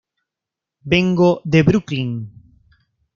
Vengo 0.91 1.43
de 1.45 1.61
Brooklyn! 1.61 2.11